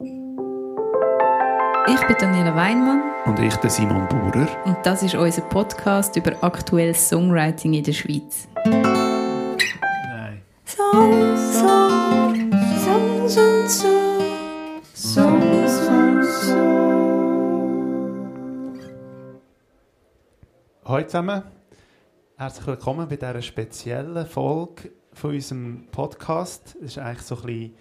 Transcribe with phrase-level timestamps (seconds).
[0.00, 0.06] Ich
[2.08, 3.02] bin Daniela Weinmann.
[3.26, 4.48] Und ich, der Simon Bauer.
[4.64, 8.48] Und das ist unser Podcast über aktuelles Songwriting in der Schweiz.
[8.64, 10.42] Nein.
[10.64, 13.86] Songs, Songs, Songs und so.
[14.94, 16.56] Songs und so.
[20.86, 21.44] Hallo zusammen.
[22.36, 26.74] Herzlich willkommen bei dieser speziellen Folge von unserem Podcast.
[26.80, 27.76] Es ist eigentlich so ein bisschen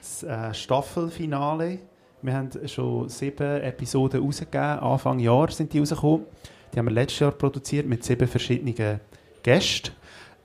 [0.00, 1.78] das äh, Staffelfinale.
[2.22, 4.60] Wir haben schon sieben Episoden rausgegeben.
[4.80, 6.26] Anfang Jahr sind die rausgekommen.
[6.72, 9.00] Die haben wir letztes Jahr produziert mit sieben verschiedenen
[9.42, 9.92] Gästen.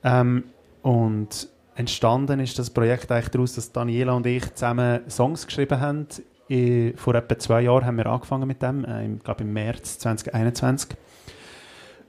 [0.03, 0.43] Ähm,
[0.81, 6.07] und entstanden ist das Projekt eigentlich daraus, dass Daniela und ich zusammen Songs geschrieben haben.
[6.49, 9.99] I- Vor etwa zwei Jahren haben wir angefangen mit dem, äh, ich glaube im März
[9.99, 10.89] 2021.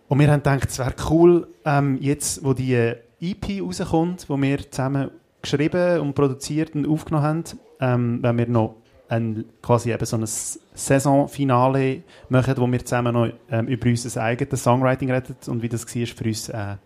[0.09, 2.75] Und wir haben gedacht, es wäre cool, ähm, jetzt, wo die
[3.21, 5.11] EP rauskommt, wo wir zusammen
[5.43, 7.45] geschrieben und produziert und aufgenommen haben,
[7.81, 8.77] ähm, wenn wir noch
[9.09, 14.63] ein, quasi eben so ein Saisonfinale machen, wo wir zusammen noch ähm, über unser eigenes
[14.63, 16.77] Songwriting reden und wie das war für uns äh,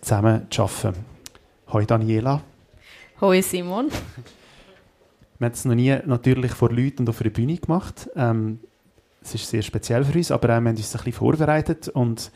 [0.00, 1.04] zusammen zu arbeiten.
[1.72, 2.42] Hoi Daniela.
[3.20, 3.88] Hoi Simon.
[5.38, 8.10] Wir haben es noch nie natürlich vor Leuten und auf einer Bühne gemacht.
[8.16, 8.58] Ähm,
[9.22, 12.32] es ist sehr speziell für uns, aber äh, wir haben uns ein bisschen vorbereitet und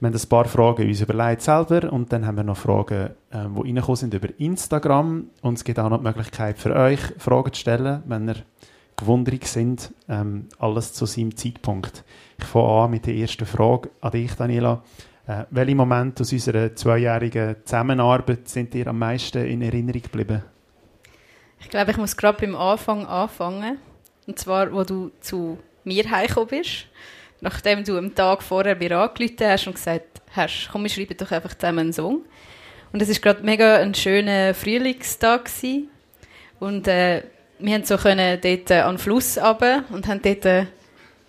[0.00, 3.54] wir haben ein paar Fragen uns überlegt selber und dann haben wir noch Fragen, ähm,
[3.54, 7.52] die reingekommen sind über Instagram und es gibt auch noch die Möglichkeit für euch, Fragen
[7.52, 8.36] zu stellen, wenn ihr
[8.96, 9.92] gewundrig sind.
[10.08, 12.04] Ähm, alles zu seinem Zeitpunkt.
[12.38, 14.82] Ich fange an mit der ersten Frage an dich, Daniela.
[15.26, 20.42] Äh, welche Momente aus unserer zweijährigen Zusammenarbeit sind dir am meisten in Erinnerung geblieben?
[21.60, 23.78] Ich glaube, ich muss gerade beim Anfang anfangen.
[24.26, 26.86] Und zwar, wo du zu mir heimgekommen bist.
[27.40, 31.30] Nachdem du am Tag vorher mir angerufen hast und gesagt hast, komm, wir schreiben doch
[31.30, 32.24] einfach zusammen einen Song.
[32.92, 35.46] Und es war gerade mega ein schöner Frühlingstag.
[35.46, 35.88] Gewesen.
[36.58, 37.22] Und äh,
[37.58, 40.66] wir haben so können dort äh, an den Fluss runter und haben dort äh,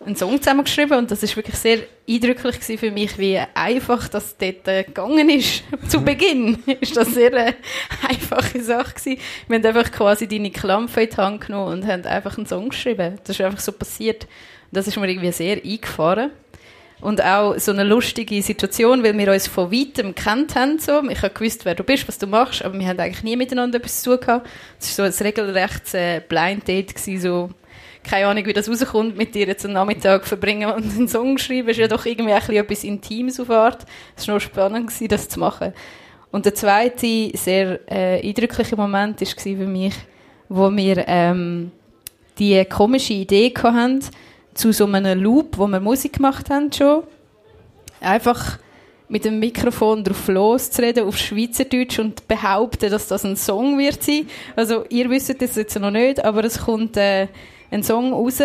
[0.05, 0.97] einen Song zusammengeschrieben.
[0.97, 5.29] Und das ist wirklich sehr eindrücklich gewesen für mich, wie einfach das dort äh, gegangen
[5.29, 5.63] ist.
[5.87, 7.53] Zu Beginn ist das sehr äh,
[8.07, 9.21] einfache Sache gewesen.
[9.47, 12.69] Wir haben einfach quasi deine Klampfe in die Hand genommen und haben einfach einen Song
[12.69, 13.17] geschrieben.
[13.23, 14.27] Das ist einfach so passiert.
[14.71, 16.31] Das ist mir irgendwie sehr eingefahren.
[17.01, 20.77] Und auch so eine lustige Situation, weil wir uns von weitem kennt haben.
[20.77, 21.01] So.
[21.09, 23.79] Ich habe gewusst, wer du bist, was du machst, aber wir haben eigentlich nie miteinander
[23.79, 24.41] etwas zu tun.
[24.79, 27.49] Es war so ein regelrechtes äh, Blind Date gewesen, so
[28.03, 31.69] keine Ahnung, wie das rauskommt, mit dir jetzt einen Nachmittag verbringen und einen Song schreiben,
[31.69, 33.85] ist ja doch irgendwie ein bisschen etwas Intimes auf Art.
[34.15, 35.73] Es war nur spannend, gewesen, das zu machen.
[36.31, 39.93] Und der zweite, sehr äh, eindrückliche Moment war für mich,
[40.49, 41.71] wo wir ähm,
[42.39, 43.99] die komische Idee hatten,
[44.53, 47.03] zu so einem Loop, wo wir Musik gemacht haben schon,
[47.99, 48.59] einfach
[49.07, 54.27] mit dem Mikrofon drauf loszureden auf Schweizerdeutsch und behaupten, dass das ein Song wird sein.
[54.55, 57.27] Also ihr wisst das jetzt noch nicht, aber es kommt äh,
[57.71, 58.41] ein Song raus,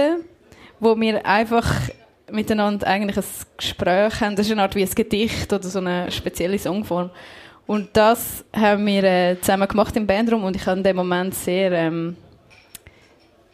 [0.80, 1.72] wo wir einfach
[2.30, 3.24] miteinander eigentlich ein
[3.56, 4.34] Gespräch haben.
[4.34, 7.10] Das ist eine Art wie ein Gedicht oder so eine spezielle Songform.
[7.68, 11.34] Und das haben wir äh, zusammen gemacht im Bandraum und ich habe in dem Moment
[11.34, 12.16] sehr ähm,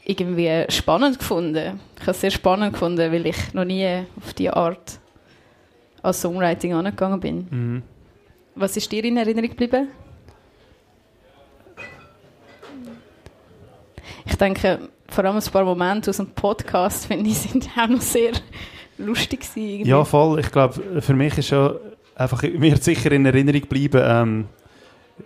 [0.05, 1.81] irgendwie spannend gefunden.
[1.97, 4.99] Ich habe es sehr spannend gefunden, weil ich noch nie auf diese Art
[6.03, 7.47] als Songwriting angegangen bin.
[7.51, 7.83] Mhm.
[8.55, 9.89] Was ist dir in Erinnerung geblieben?
[14.27, 18.01] Ich denke, vor allem ein paar Momente aus dem Podcast, finde ich, sind auch noch
[18.01, 18.33] sehr
[18.99, 19.69] lustig gewesen.
[19.69, 19.91] irgendwie.
[19.91, 20.41] Ja, voll.
[20.41, 21.75] Ich glaube, für mich ist ja
[22.15, 24.47] einfach, mir sicher in Erinnerung geblieben, ähm,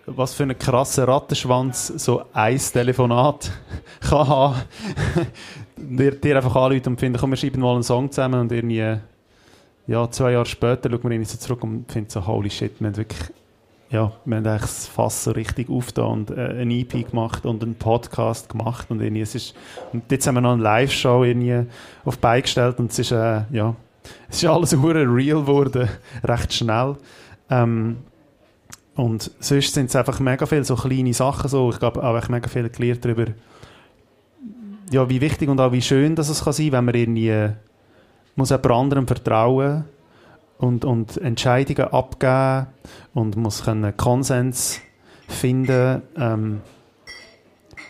[0.07, 3.51] was für einen krassen Rattenschwanz so ein Telefonat
[4.01, 4.63] kann haben.
[5.77, 8.99] dir, dir einfach anrufen und finden, komm, wir schreiben mal einen Song zusammen und irgendwie,
[9.87, 12.89] ja, zwei Jahre später schaut man irgendwie so zurück und findet so, holy shit, wir
[12.89, 13.31] haben wirklich,
[13.91, 17.63] ja, wir haben eigentlich das Fass so richtig aufgetan und äh, eine EP gemacht und
[17.63, 19.55] einen Podcast gemacht und irgendwie, es ist,
[19.93, 21.67] und jetzt haben wir noch eine Live-Show irgendwie
[22.05, 23.75] auf die Beine gestellt und es ist, äh, ja,
[24.29, 25.89] es ist alles hure real geworden,
[26.25, 26.97] recht schnell.
[27.49, 27.99] Ähm,
[28.97, 31.49] und sonst sind es einfach mega viele so kleine Sachen.
[31.49, 31.71] So.
[31.71, 33.27] Ich glaube, auch mega viel gelernt darüber,
[34.91, 37.51] ja, wie wichtig und auch wie schön dass es kann sein wenn man irgendwie äh,
[38.37, 39.84] muss jemand anderem vertrauen
[40.59, 42.69] und, und Entscheidungen abgeben
[43.15, 44.81] und muss können Konsens
[45.28, 46.03] finden.
[46.16, 46.60] Ähm,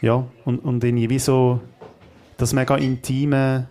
[0.01, 1.61] ja, und, und irgendwie wie so
[2.37, 3.69] das mega intime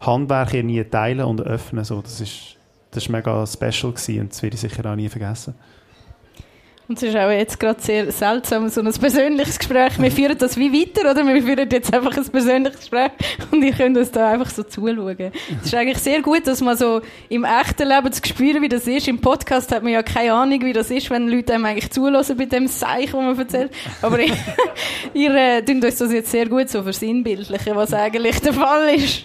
[0.00, 1.84] Handwerk irgendwie teilen und öffnen.
[1.84, 2.56] So, das ist
[2.90, 5.54] das ist mega special gewesen und das werde ich sicher auch nie vergessen.
[6.86, 9.98] Und es ist auch jetzt gerade sehr seltsam, so ein persönliches Gespräch.
[9.98, 11.26] Wir führen das wie weiter, oder?
[11.26, 13.10] Wir führen jetzt einfach ein persönliches Gespräch
[13.50, 15.32] und ihr könnt uns da einfach so zuschauen.
[15.62, 17.00] Es ist eigentlich sehr gut, dass man so
[17.30, 19.08] im echten Leben zu spüren, wie das ist.
[19.08, 22.36] Im Podcast hat man ja keine Ahnung, wie das ist, wenn Leute einem eigentlich zulassen
[22.36, 23.72] bei dem Seich, das man erzählt.
[24.02, 24.36] Aber ihr,
[25.14, 29.24] ihr äh, tut das jetzt sehr gut so versinnbildlichen, was eigentlich der Fall ist.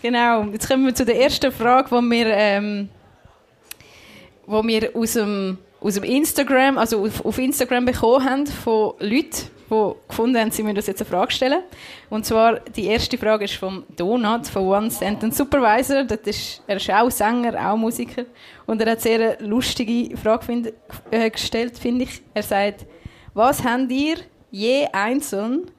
[0.00, 0.44] Genau.
[0.52, 2.88] Jetzt kommen wir zu der ersten Frage, die wir, ähm,
[4.46, 9.50] wo wir aus dem aus dem Instagram, also auf, auf Instagram bekommen haben von Leuten,
[9.70, 11.60] die gefunden haben, sie müssen uns jetzt eine Frage stellen.
[12.08, 16.04] Und zwar, die erste Frage ist vom Donut, von One Sentence Supervisor.
[16.04, 18.24] Das ist, er ist auch Sänger, auch Musiker.
[18.64, 20.72] Und er hat sehr eine lustige Frage find,
[21.10, 22.22] äh, gestellt, finde ich.
[22.32, 22.86] Er sagt,
[23.34, 24.16] was habt ihr
[24.50, 25.70] je einzeln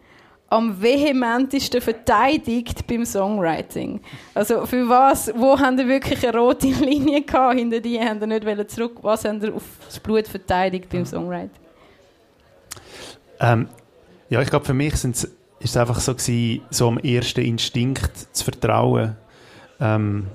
[0.49, 4.01] am vehementesten verteidigt beim Songwriting?
[4.33, 8.55] Also für was, wo haben ihr wirklich eine rote Linie gehabt, hinter die haben ihr
[8.55, 11.49] nicht zurück, was haben ihr auf das Blut verteidigt beim Songwriting?
[13.39, 13.67] Ähm,
[14.29, 18.43] ja, ich glaube für mich ist es einfach so gewesen, so am ersten Instinkt zu
[18.43, 19.15] vertrauen.
[19.79, 20.27] Ähm,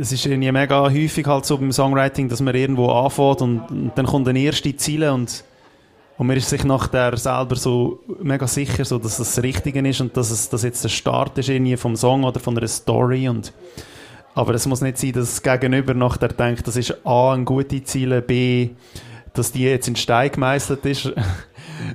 [0.00, 3.92] es ist irgendwie mega häufig halt so beim Songwriting, dass man irgendwo anfängt und, und
[3.96, 5.44] dann kommt eine erste Ziele und
[6.18, 10.00] und man ist sich nachher selber so mega sicher, so, dass das das Richtige ist
[10.00, 13.28] und dass es dass jetzt der Start ist irgendwie vom Song oder von einer Story.
[13.28, 13.52] Und,
[14.34, 17.84] aber es muss nicht sein, dass das Gegenüber nachher denkt, das ist A, ein gute
[17.84, 18.70] Ziele, B,
[19.32, 21.12] dass die jetzt in Stein gemeißelt ist.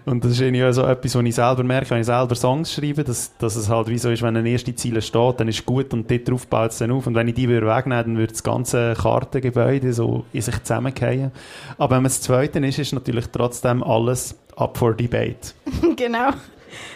[0.06, 3.04] Und das ist irgendwie so etwas, was ich selber merke, wenn ich selber Songs schreibe,
[3.04, 5.94] dass, dass es halt wie so ist, wenn ein erste Ziel steht, dann ist gut
[5.94, 7.08] und dort drauf baut es dann auf.
[7.08, 11.32] Und wenn ich die würde wegnehmen, dann würde das ganze Kartengebäude so in sich zusammenfallen.
[11.78, 15.54] Aber wenn man das Zweite ist, ist natürlich trotzdem alles up for debate.
[15.96, 16.32] genau.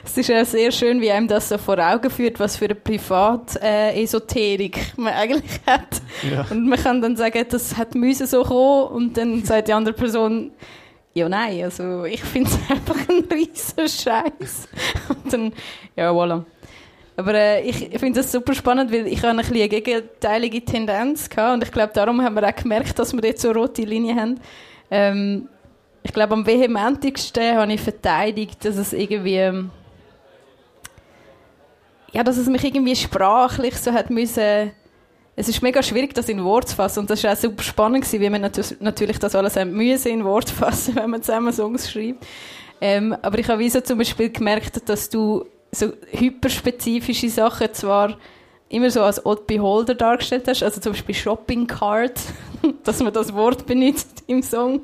[0.03, 2.75] Es ist ja sehr schön, wie einem das so vor Augen führt, was für eine
[2.75, 6.01] Privat-Esoterik äh, man eigentlich hat.
[6.29, 6.45] Ja.
[6.49, 9.93] Und man kann dann sagen, das hat müssen so kommen und dann sagt die andere
[9.93, 10.51] Person,
[11.17, 14.67] ja, nein, also ich finde es einfach ein riesen Scheiß.
[15.09, 15.53] Und dann,
[15.95, 16.43] ja, voilà.
[17.15, 21.63] Aber äh, ich finde das super spannend, weil ich ein eine gegenteilige Tendenz gehabt und
[21.63, 24.39] ich glaube, darum haben wir auch gemerkt, dass wir jetzt so rote Linien haben.
[24.91, 25.49] Ähm,
[26.03, 29.69] ich glaube, am vehementigsten habe ich verteidigt, dass es irgendwie
[32.13, 34.71] ja, dass es mich irgendwie sprachlich so hat müssen
[35.39, 37.01] es ist mega schwierig, das in Wort zu fassen.
[37.01, 40.25] Und das war auch super spannend, gewesen, wie man natürlich das alles haben müssen in
[40.25, 42.25] Wort fassen, wenn man zusammen Songs schreibt.
[42.81, 48.17] Ähm, aber ich habe wie so zum Beispiel gemerkt, dass du so hyperspezifische Sachen zwar
[48.69, 52.19] immer so als Odd Beholder dargestellt hast, also zum Beispiel Shopping Cart,
[52.83, 54.81] dass man das Wort benutzt im Song,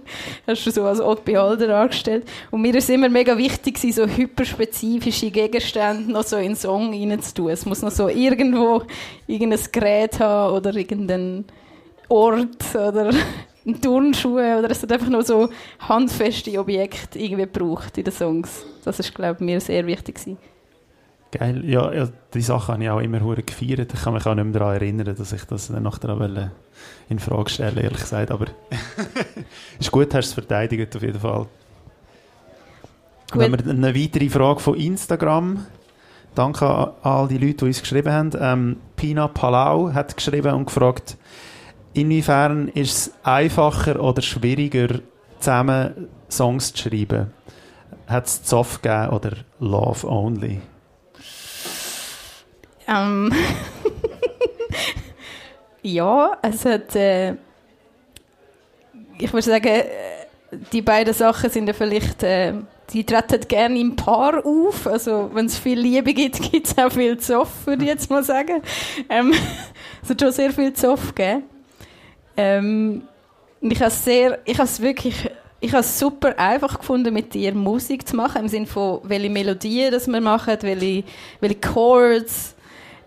[0.48, 2.25] hast du so als Odd Beholder dargestellt.
[2.52, 7.50] Und mir ist immer mega wichtig, so hyperspezifische Gegenstände noch so in den Song reinzutun.
[7.50, 8.84] Es muss noch so irgendwo
[9.28, 11.46] irgendein Gerät haben oder irgendein
[12.10, 13.12] Ort oder
[13.81, 15.50] Turnschuhe oder es hat einfach nur so
[15.80, 18.66] handfeste Objekte irgendwie gebraucht in den Songs.
[18.84, 20.38] Das ist, glaube ich, mir sehr wichtig gewesen.
[21.33, 21.65] Geil.
[21.65, 23.91] Ja, ja, die Sache habe ich auch immer gefeiert.
[23.91, 26.51] Ich kann mich auch nicht mehr daran erinnern, dass ich das nachher
[27.09, 28.30] in Frage stelle, ehrlich gesagt.
[28.30, 28.45] Aber
[29.80, 31.47] ist gut, hast du es verteidigt auf jeden Fall.
[33.31, 33.41] Gut.
[33.41, 35.65] Wenn wir eine weitere Frage von Instagram.
[36.35, 38.31] Danke an all die Leute, die uns geschrieben haben.
[38.39, 41.18] Ähm, Pina Palau hat geschrieben und gefragt,
[41.94, 45.00] inwiefern ist es einfacher oder schwieriger,
[45.39, 47.33] zusammen Songs zu schreiben?
[48.06, 50.62] Hat es Zoff gegeben oder Love Only?
[52.88, 53.31] Ähm
[55.83, 57.33] ja, es hat, äh,
[59.18, 59.83] ich würde sagen,
[60.71, 62.53] die beiden Sachen sind ja vielleicht, äh,
[62.91, 64.88] die treten gerne im Paar auf.
[64.88, 68.24] Also, wenn es viel Liebe gibt, gibt es auch viel Zoff, würde ich jetzt mal
[68.24, 68.62] sagen.
[69.09, 69.33] Ähm,
[70.04, 71.44] es hat schon sehr viel Zoff gegeben.
[72.35, 73.04] Ähm,
[73.61, 78.16] ich habe sehr, es wirklich, ich habe es super einfach gefunden, mit dir Musik zu
[78.16, 81.04] machen, im Sinne von, welche Melodien das wir machen, welche,
[81.40, 82.56] welche Chords,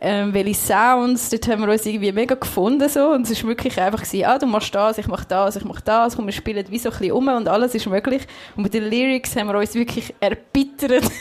[0.00, 3.80] ähm, welche Sounds, dort haben wir uns irgendwie mega gefunden so und es war wirklich
[3.80, 6.66] einfach gewesen, ah, du machst das, ich mach das, ich mach das und wir spielen
[6.68, 8.26] wie so ein bisschen um und alles ist möglich
[8.56, 11.10] und mit den Lyrics haben wir uns wirklich erbittert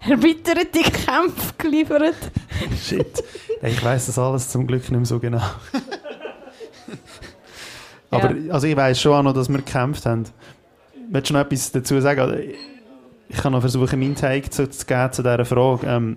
[0.00, 2.14] erbitterte Kämpfe geliefert.
[2.82, 3.22] Shit.
[3.62, 5.40] Ich weiß das alles zum Glück nicht mehr so genau.
[8.10, 8.52] Aber ja.
[8.52, 10.24] also ich weiß schon auch noch, dass wir gekämpft haben.
[11.08, 12.52] Willst du noch etwas dazu sagen?
[13.28, 15.86] Ich kann noch versuchen, meinen Take zu, zu geben zu dieser Frage.
[15.86, 16.16] Ähm,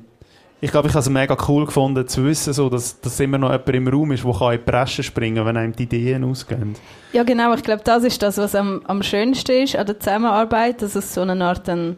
[0.62, 3.52] ich glaube, ich habe es mega cool gefunden, zu wissen, so, dass, dass immer noch
[3.52, 6.76] jemand im Raum ist, der in die Presse springen kann, wenn einem die Ideen ausgehen.
[7.14, 7.54] Ja, genau.
[7.54, 11.14] Ich glaube, das ist das, was am, am schönsten ist an der Zusammenarbeit, dass es
[11.14, 11.98] so eine Art dann...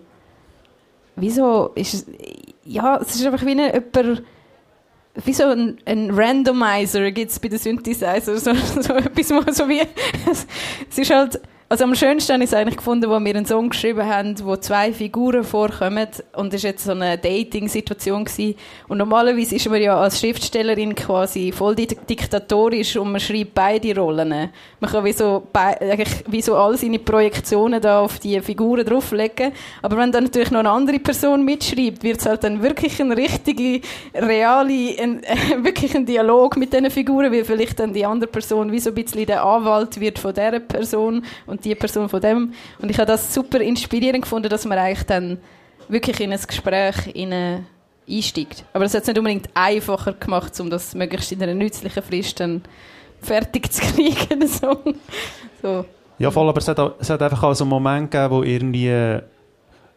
[1.16, 2.06] Wieso ist es...
[2.64, 4.24] Ja, es ist einfach wie eine, jemand...
[5.26, 8.38] Wie so ein, ein Randomizer gibt es bei den Synthesizer.
[8.38, 9.82] So, so etwas, so wie...
[10.30, 11.42] Es ist halt
[11.72, 14.58] Also am schönsten habe ich es eigentlich gefunden, wo wir einen Song geschrieben haben, wo
[14.58, 18.26] zwei Figuren vorkommen und es war jetzt so eine Dating-Situation.
[18.90, 24.52] Und normalerweise ist man ja als Schriftstellerin quasi voll diktatorisch und man schreibt beide Rollen.
[24.82, 29.54] Man kann wie so, eigentlich wie so all seine Projektionen da auf die Figuren drauflegen.
[29.82, 33.14] Aber wenn dann natürlich noch eine andere Person mitschreibt, wird es halt dann wirklich ein
[33.14, 33.80] richtige,
[34.14, 35.22] reale, ein,
[35.64, 38.96] wirklich ein Dialog mit diesen Figuren, weil vielleicht dann die andere Person wie so ein
[38.96, 42.54] bisschen der Anwalt wird von dieser Person und die Person von dem.
[42.80, 45.38] Und ich habe das super inspirierend gefunden, dass man eigentlich dann
[45.88, 46.96] wirklich in ein Gespräch
[48.10, 48.66] einsteigt.
[48.74, 52.40] Aber das hat es nicht unbedingt einfacher gemacht, um das möglichst in einer nützlichen Frist
[52.40, 52.62] dann
[53.22, 54.48] fertig zu kriegen.
[54.48, 54.78] So.
[55.62, 55.86] so.
[56.18, 59.20] Ja, voll, aber es hat, es hat einfach auch so einen Moment gegeben, wo irgendwie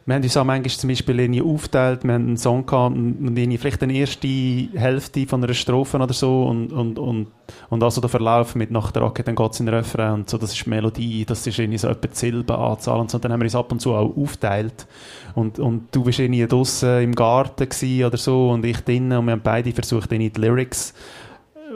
[0.07, 3.37] wir haben uns auch manchmal zum Beispiel irgendwie aufgeteilt, wir haben einen Song gehabt und
[3.39, 7.29] irgendwie vielleicht eine erste Hälfte von einer Strophe oder so und, und, und,
[7.71, 10.29] und also der Verlauf mit nach der Rocke, dann geht es in den Refrain und
[10.29, 13.33] so, das ist Melodie, das ist irgendwie so etwa die Silbenanzahl und so, und dann
[13.33, 14.87] haben wir uns ab und zu auch aufgeteilt.
[15.35, 17.67] Und, und du bist irgendwie draußen im Garten
[18.05, 20.93] oder so und ich drinnen und wir haben beide versucht, irgendwie die Lyrics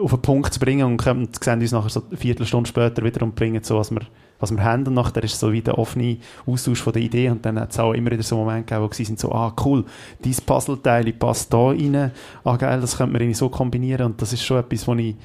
[0.02, 1.02] auf den Punkt zu bringen und
[1.42, 4.02] sehen uns nachher so eine Viertelstunde später wieder und bringen so, was wir
[4.38, 4.86] was wir haben.
[4.86, 7.30] Und nachher ist so wie der offene Austausch von der Idee.
[7.30, 9.54] Und dann hat es auch immer wieder so Momente gegeben, wo sie sind so, ah,
[9.64, 9.84] cool,
[10.24, 12.12] dieses Puzzleteil passt da rein.
[12.44, 14.06] Ah, geil, das könnte man irgendwie so kombinieren.
[14.06, 15.16] Und das ist schon etwas, wo ich,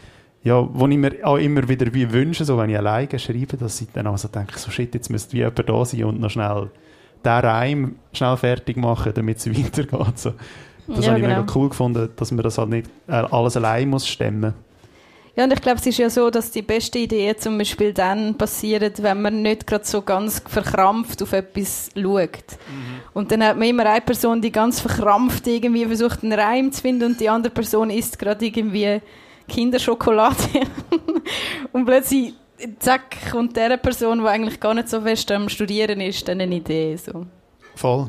[0.43, 3.79] ja, wo ich mir auch immer wieder wie wünsche, so wenn ich alleine schreibe, dass
[3.81, 6.29] ich dann auch so denke, so shit, jetzt müsste wie jemand da sein und noch
[6.29, 6.69] schnell
[7.23, 10.19] den Reim schnell fertig machen, damit es weitergeht.
[10.19, 10.33] So.
[10.87, 11.41] Das ja, habe ich genau.
[11.41, 14.72] mega cool gefunden, dass man das halt nicht äh, alles allein muss stemmen muss.
[15.35, 18.37] Ja, und ich glaube, es ist ja so, dass die besten Ideen zum Beispiel dann
[18.37, 22.29] passieren, wenn man nicht gerade so ganz verkrampft auf etwas schaut.
[22.29, 23.01] Mhm.
[23.13, 26.83] Und dann hat man immer eine Person, die ganz verkrampft irgendwie versucht, einen Reim zu
[26.83, 29.01] finden und die andere Person isst gerade irgendwie
[29.47, 30.37] Kinderschokolade.
[31.71, 32.35] und plötzlich,
[32.77, 36.55] zack, kommt der Person, die eigentlich gar nicht so fest am Studieren ist, dann eine
[36.55, 36.95] Idee.
[36.95, 37.25] So.
[37.75, 38.07] Voll.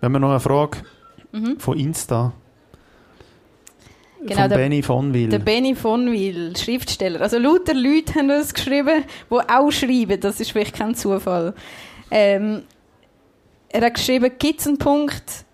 [0.00, 0.78] Wenn wir noch eine Frage
[1.32, 1.60] mhm.
[1.60, 2.32] von Insta
[4.20, 5.28] Genau, von Benny von Will.
[5.28, 7.20] Der Benny von Will, Schriftsteller.
[7.20, 10.20] Also lauter Leute haben das geschrieben, die auch schreiben.
[10.20, 11.54] Das ist vielleicht kein Zufall.
[12.10, 12.62] Ähm,
[13.68, 15.44] er hat geschrieben, gibt es einen Punkt,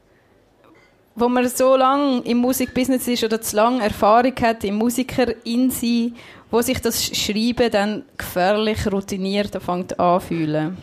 [1.14, 5.71] wo man so lange im Musikbusiness ist oder zu lange Erfahrung hat im Musiker in
[5.71, 6.12] sich,
[6.50, 10.76] wo sich das Schreiben dann gefährlich routiniert anfängt anfühlen?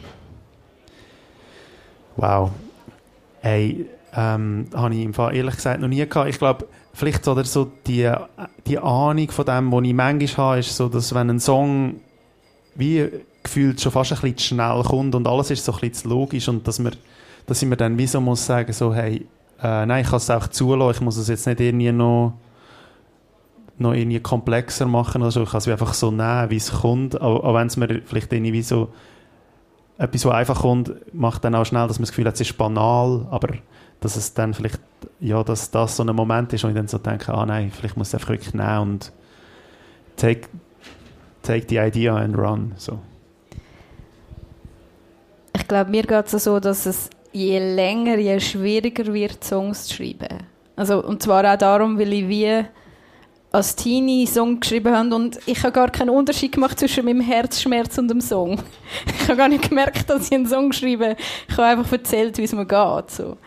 [2.16, 2.52] Wow.
[3.42, 6.30] Hey, ähm, habe ich im Fall ehrlich gesagt noch nie gehabt.
[6.30, 8.12] Ich glaube, vielleicht oder so die,
[8.68, 11.96] die Ahnung von dem, was ich manchmal habe, ist so, dass wenn ein Song
[12.76, 13.10] wie
[13.44, 16.10] gefühlt schon fast ein bisschen zu schnell kommt und alles ist so ein bisschen zu
[16.10, 16.96] logisch und dass man,
[17.46, 19.28] dass ich mir dann wie so muss sagen, so, hey,
[19.62, 22.34] äh, nein, ich kann es auch zulassen, ich muss es jetzt nicht irgendwie noch
[23.82, 25.42] noch irgendwie komplexer machen oder so.
[25.42, 27.20] Ich kann es einfach so nehmen, wie es kommt.
[27.20, 28.90] Auch, auch wenn es mir vielleicht irgendwie so
[29.98, 32.58] etwas, was einfach kommt, macht dann auch schnell, dass man das Gefühl hat, es ist
[32.58, 33.50] banal, aber
[34.02, 34.80] dass es dann vielleicht,
[35.20, 37.96] ja, dass das so ein Moment ist, wo ich dann so denke, ah nein, vielleicht
[37.96, 39.12] muss ich einfach wirklich nehmen und
[40.18, 40.50] take,
[41.44, 43.00] take the idea and run, so.
[45.56, 49.96] Ich glaube, mir geht es so, dass es je länger, je schwieriger wird, Songs zu
[49.96, 50.44] schreiben.
[50.76, 52.66] Also, und zwar auch darum, weil ich wie
[53.52, 57.98] als Teenie Song geschrieben habe und ich habe gar keinen Unterschied gemacht zwischen meinem Herzschmerz
[57.98, 58.58] und dem Song.
[59.06, 61.16] Ich habe gar nicht gemerkt, dass ich einen Song geschrieben
[61.48, 63.12] Ich habe einfach erzählt, wie es mir geht.
[63.12, 63.38] So.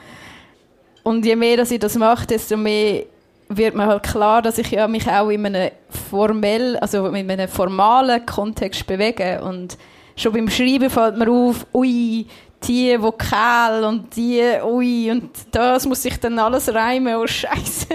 [1.04, 3.04] Und je mehr dass ich das mache, desto mehr
[3.48, 5.70] wird mir halt klar, dass ich ja mich auch in einem
[6.10, 9.42] formell, also in einem formalen Kontext bewege.
[9.42, 9.76] Und
[10.16, 12.26] schon beim Schreiben fällt mir auf, ui,
[12.66, 17.86] die Vokal und die, ui, und das muss ich dann alles reimen, oh Scheiße.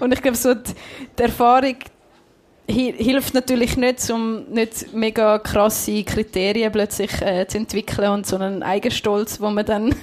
[0.00, 0.74] und ich glaube, so die,
[1.16, 1.76] die Erfahrung
[2.66, 8.62] hilft natürlich nicht, um nicht mega krasse Kriterien plötzlich äh, zu entwickeln und so einen
[8.62, 9.94] Eigenstolz, wo man dann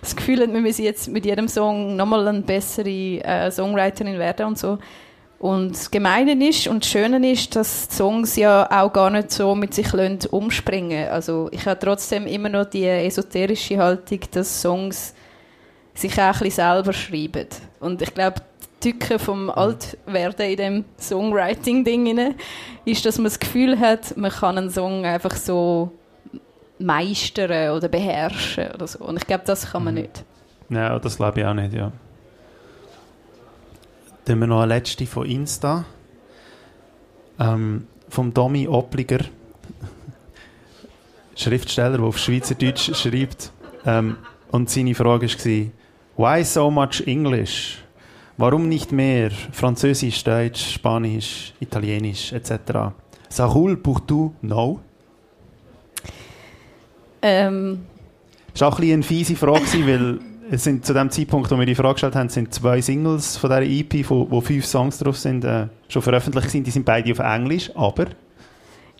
[0.00, 4.46] das Gefühl hat, wir müssen jetzt mit jedem Song nochmal eine bessere äh, Songwriterin werden
[4.46, 4.78] und so.
[5.38, 9.54] Und das Gemeine ist und das Schöne ist, dass Songs ja auch gar nicht so
[9.54, 9.92] mit sich
[10.30, 15.14] umspringen Also ich habe trotzdem immer noch die esoterische Haltung, dass Songs
[15.94, 17.48] sich auch ein bisschen selber schreiben.
[17.80, 18.40] Und ich glaube,
[18.82, 22.34] die Tücke vom Altwerden in dem Songwriting-Ding
[22.86, 25.92] ist, dass man das Gefühl hat, man kann einen Song einfach so
[26.78, 29.04] meistern oder beherrschen oder so.
[29.04, 30.02] Und ich glaube, das kann man mhm.
[30.02, 30.24] nicht.
[30.68, 31.92] Ja, das glaube ich auch nicht, ja.
[34.24, 35.84] Dann haben wir noch eine letzte von Insta.
[37.38, 39.20] Ähm, vom Domi Opliger.
[41.36, 43.52] Schriftsteller, der auf Schweizerdeutsch schreibt.
[43.84, 44.16] Ähm,
[44.50, 45.66] und seine Frage war,
[46.16, 47.78] why so much English?
[48.38, 52.92] Warum nicht mehr Französisch, Deutsch, Spanisch, Italienisch etc.?
[53.30, 54.34] Ça roule pour tout?
[54.42, 54.80] No?
[57.26, 57.80] Ähm,
[58.52, 60.18] Das war auch ein bisschen eine fiese Frage, weil
[60.50, 63.50] es sind zu dem Zeitpunkt, wo wir die Frage gestellt haben, sind zwei Singles von
[63.50, 66.66] dieser EP, wo, wo fünf Songs drauf sind, äh, schon veröffentlicht sind.
[66.66, 68.06] Die sind beide auf Englisch, aber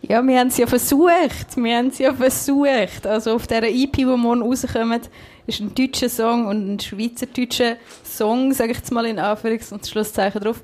[0.02, 1.56] ja, wir haben es ja versucht.
[1.56, 3.06] Wir haben es ja versucht.
[3.06, 5.08] Also auf dieser EP, die morgen rauskommt,
[5.46, 9.86] ist ein deutscher Song und ein schweizerdeutscher Song, sage ich jetzt mal in Anführungs- und
[9.86, 10.60] Schlusszeichen drauf.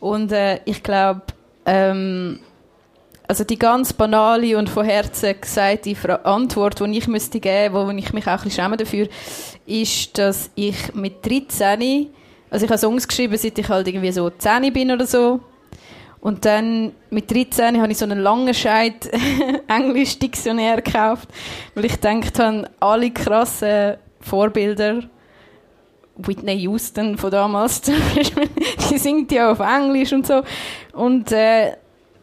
[0.00, 1.22] Und äh, ich glaube,
[1.64, 2.38] ähm,
[3.28, 8.12] also die ganz banale und von Herzen gesagte Antwort, die ich müsste geben, wo ich
[8.12, 9.08] mich auch ein bisschen schäme dafür,
[9.66, 12.08] ist, dass ich mit 13,
[12.50, 15.40] also ich habe Songs geschrieben, seit ich halt irgendwie so 10 bin oder so.
[16.20, 19.10] Und dann mit 13 habe ich so einen langen Scheit
[19.68, 21.28] Englisch-Diktionär gekauft,
[21.74, 25.02] weil ich gedacht habe, alle krassen Vorbilder,
[26.16, 28.48] Whitney Houston von damals, zum Beispiel,
[28.90, 30.42] die singt ja auf Englisch und so.
[30.92, 31.72] Und äh,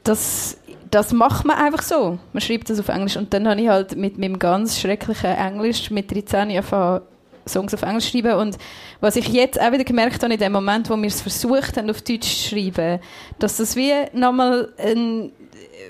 [0.04, 0.58] das,
[0.94, 2.20] das macht man einfach so.
[2.34, 3.18] Man schreibt das auf Englisch.
[3.18, 7.02] Und dann habe ich halt mit meinem ganz schrecklichen Englisch mit 13 angefangen,
[7.48, 8.40] Songs auf Englisch zu schreiben.
[8.40, 8.58] Und
[9.02, 11.90] was ich jetzt auch wieder gemerkt habe, in dem Moment, wo wir es versucht haben,
[11.90, 13.00] auf Deutsch zu schreiben,
[13.40, 15.32] dass das wie nochmal ein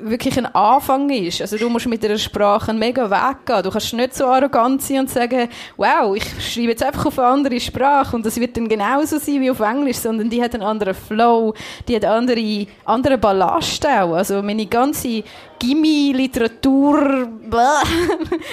[0.02, 1.42] wirklich ein Anfang ist.
[1.42, 3.64] Also du musst mit der Sprache mega Weg gehen.
[3.64, 7.28] Du kannst nicht so arrogant sein und sagen, wow, ich schreibe jetzt einfach auf eine
[7.28, 10.64] andere Sprache und das wird dann genauso sein wie auf Englisch, sondern die hat einen
[10.64, 11.54] anderen Flow,
[11.88, 14.14] die hat andere, andere Ballast auch.
[14.14, 15.24] Also meine ganze
[15.60, 17.30] Gimmi-Literatur,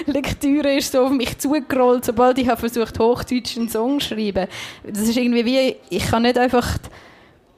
[0.06, 4.46] Lektüre ist so auf mich zugerollt, sobald ich habe versucht, Hochdeutsch einen Song zu schreiben.
[4.84, 6.78] Das ist irgendwie wie, ich kann nicht einfach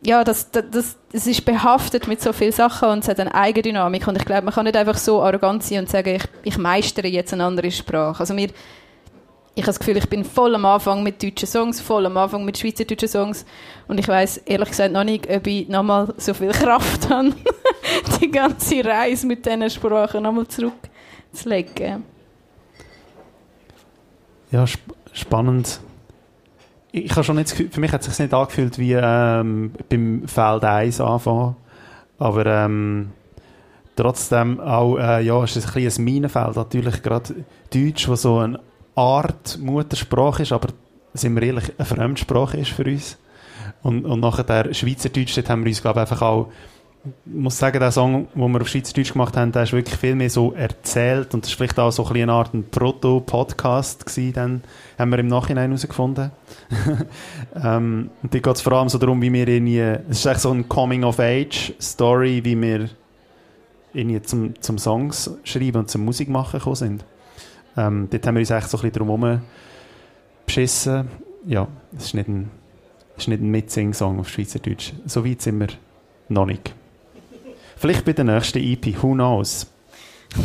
[0.04, 3.34] ja, das, das, das, es ist behaftet mit so vielen Sachen und es hat eine
[3.34, 6.58] Eigendynamik und ich glaube, man kann nicht einfach so arrogant sein und sagen, ich, ich
[6.58, 8.18] meistere jetzt eine andere Sprache.
[8.18, 8.48] Also mir,
[9.54, 12.44] ich habe das Gefühl, ich bin voll am Anfang mit deutschen Songs, voll am Anfang
[12.44, 13.46] mit schweizerdeutschen Songs
[13.86, 17.32] und ich weiß ehrlich gesagt noch nicht, ob ich nochmal so viel Kraft habe,
[18.20, 22.02] die ganze Reise mit diesen Sprachen nochmal zurückzulegen.
[24.50, 24.82] Ja, sp
[25.12, 25.80] spannend.
[26.94, 30.62] Ich habe schon Gefühl, für mich hat es sich nicht angefühlt wie ähm, beim Feld
[30.62, 31.56] 1 anfangen.
[32.18, 33.12] Aber ähm,
[33.96, 36.56] trotzdem auch, äh, ja, es ist ein bisschen ein Minenfeld.
[36.56, 37.34] Natürlich gerade
[37.72, 38.60] Deutsch, wo so eine
[38.94, 40.68] Art Muttersprache ist, aber
[41.14, 43.16] sind wir ehrlich, eine Fremdsprache ist für uns.
[43.82, 46.52] Und, und nachher Schweizerdeutsch, dort haben wir uns, glaube ich, einfach auch
[47.04, 50.14] ich muss sagen, der Song, den wir auf Schweizerdeutsch gemacht haben, der ist wirklich viel
[50.14, 54.32] mehr so erzählt und das war vielleicht auch so ein eine Art ein Proto-Podcast gewesen,
[54.34, 54.62] dann
[54.98, 56.30] haben wir im Nachhinein herausgefunden.
[57.56, 60.40] ähm, und da geht es vor allem so darum, wie wir irgendwie, es ist echt
[60.40, 62.88] so ein Coming-of-Age-Story, wie wir
[63.92, 67.04] irgendwie zum, zum Songs schreiben und zum Musik machen gekommen sind.
[67.76, 69.40] Ähm, dort haben wir uns echt so ein bisschen drum
[70.46, 71.08] beschissen.
[71.46, 72.50] Ja, es ist nicht ein,
[73.16, 74.92] es ist nicht ein Mitsing-Song auf Schweizerdeutsch.
[75.06, 75.68] So weit sind wir
[76.28, 76.72] noch nicht.
[77.82, 79.66] Vielleicht bei der nächsten EP, who knows?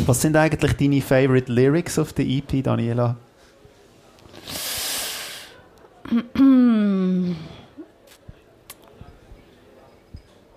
[0.06, 3.14] Was sind eigentlich deine favorite Lyrics auf der EP, Daniela?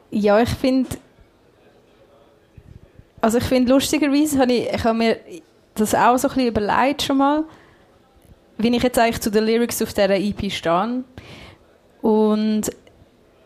[0.10, 0.89] Ja, ich finde,
[3.22, 5.20] also ich finde lustigerweise habe ich, ich habe mir
[5.76, 7.44] das auch so ein bisschen überlegt schon mal,
[8.58, 11.04] wie ich jetzt eigentlich zu den Lyrics auf dieser EP stehe.
[12.02, 12.72] Und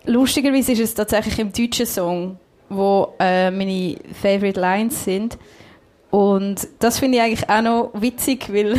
[0.05, 5.37] lustigerweise ist es tatsächlich im deutschen Song, wo äh, meine Favorite Lines sind.
[6.11, 8.77] Und das finde ich eigentlich auch noch witzig, weil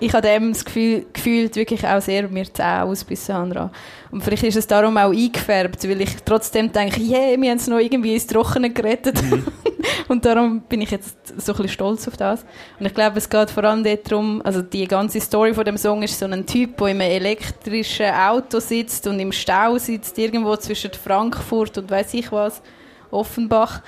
[0.00, 3.70] ich habe dem das Gefühl, gefühlt wirklich auch sehr mir zäh aus bis Sandra.
[4.10, 7.66] Und vielleicht ist es darum auch eingefärbt, weil ich trotzdem denke, yeah, wir haben es
[7.66, 9.22] noch irgendwie ins Trockene gerettet.
[9.22, 9.46] Mhm.
[10.08, 12.44] und darum bin ich jetzt so ein bisschen stolz auf das.
[12.78, 16.02] Und ich glaube, es geht vor allem darum, also die ganze Story von dem Song
[16.02, 20.56] ist so ein Typ, der in einem elektrischen Auto sitzt und im Stau sitzt, irgendwo
[20.56, 22.62] zwischen Frankfurt und weiß ich was,
[23.10, 23.82] Offenbach.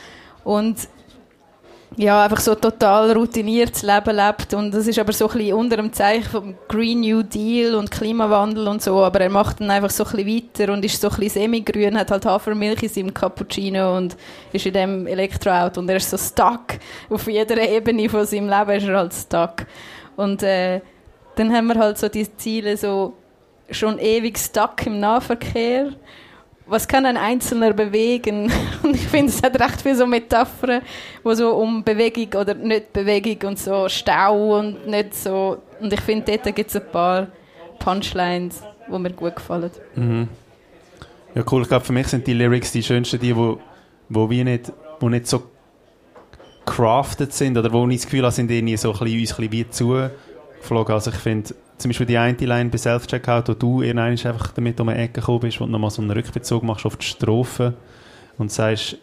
[0.44, 0.76] Und
[1.96, 4.54] ja, einfach so total routiniertes Leben lebt.
[4.54, 7.90] Und das ist aber so ein bisschen unter dem Zeichen vom Green New Deal und
[7.90, 11.08] Klimawandel und so, aber er macht dann einfach so ein bisschen weiter und ist so
[11.08, 14.16] ein bisschen semi-grün, hat halt Hafermilch in seinem Cappuccino und
[14.52, 15.80] ist in dem Elektroauto.
[15.80, 16.78] Und er ist so stuck,
[17.10, 19.66] auf jeder Ebene von seinem Leben ist er halt stuck.
[20.16, 20.80] Und äh,
[21.36, 23.14] dann haben wir halt so die Ziele so
[23.70, 25.92] schon ewig stuck im Nahverkehr
[26.72, 28.50] was kann ein Einzelner bewegen?
[28.82, 30.80] Und ich finde, es hat recht viele so Metaphern,
[31.22, 35.58] wo so um Bewegung oder nicht Bewegung und so Stau und nicht so.
[35.80, 37.28] Und ich finde, dort gibt es ein paar
[37.78, 39.70] Punchlines, die mir gut gefallen.
[39.94, 40.28] Mhm.
[41.34, 41.62] Ja, cool.
[41.62, 43.58] Ich glaube, für mich sind die Lyrics die schönsten, die, wo,
[44.08, 45.42] wo wir nicht, wo nicht so
[46.64, 49.48] crafted sind oder wo ich das Gefühl habe, sind irgendwie so ein bisschen, uns ein
[49.48, 49.70] bisschen wie
[50.62, 50.94] zugeflogen.
[50.94, 54.80] Also ich finde, zum Beispiel die eine Line bei Self-Checkout, wo du irgendwann einfach damit
[54.80, 57.74] um eine Ecke gekommen bist und nochmal so einen Rückbezug machst auf die Strophe
[58.38, 58.96] und sagst,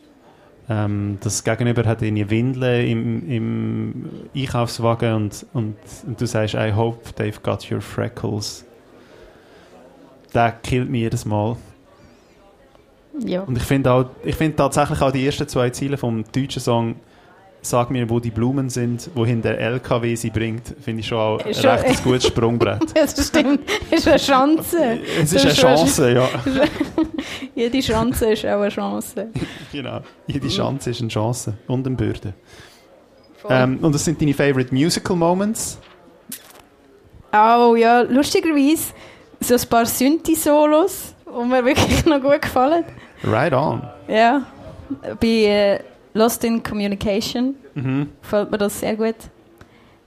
[0.72, 6.72] Ähm, das Gegenüber hat eine Windel im, im Einkaufswagen und, und, und, du sagst, I
[6.72, 8.64] hope they've got your freckles.
[10.32, 11.58] Der killt mich jedes Mal.
[13.26, 13.42] Ja.
[13.42, 16.98] Und ich finde find tatsächlich auch die ersten zwei Ziele vom deutschen Song
[17.62, 21.46] Sag mir, wo die Blumen sind, wohin der LKW sie bringt, finde ich schon auch
[21.46, 22.84] ein schon, recht gutes Sprungbrett.
[22.96, 23.70] das stimmt.
[23.92, 25.00] Es ist eine Chance.
[25.22, 26.30] Es ist eine Chance, ja.
[27.56, 29.28] Jede Chance ist auch eine Chance.
[29.74, 30.00] genau.
[30.28, 32.34] Jede Chance ist eine Chance und eine Bürde.
[33.50, 35.80] Ähm, und das sind deine Favorite Musical Moments?
[37.34, 38.94] Oh ja, lustigerweise
[39.42, 42.86] so ein paar Synthi-Solos, die mir wirklich noch gut gefallen.
[43.24, 43.82] Right on.
[44.08, 44.44] Ja,
[45.20, 45.80] bei äh,
[46.14, 48.10] Lost in Communication Mhm.
[48.22, 49.16] gefällt mir das sehr gut.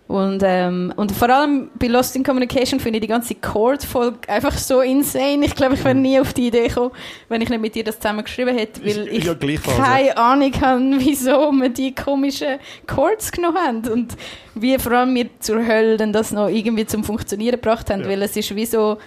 [0.08, 4.58] Und, ähm, und vor allem bei Lost in Communication finde ich die ganze Chord-Folge einfach
[4.58, 5.46] so insane.
[5.46, 6.90] Ich glaube, ich wäre nie auf die Idee gekommen,
[7.30, 10.52] wenn ich nicht mit dir das zusammen geschrieben hätte, weil ich Ja, gleichfalls, keine Ahnung
[10.60, 14.14] habe, wieso wir die komischen Chords genommen haben und
[14.54, 18.08] wie vor allem wir zur Hölle das noch irgendwie zum Funktionieren gebracht haben, Ja.
[18.08, 18.98] weil es ist wie so,